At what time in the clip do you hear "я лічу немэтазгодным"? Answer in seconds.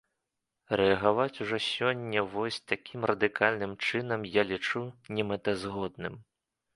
4.41-6.17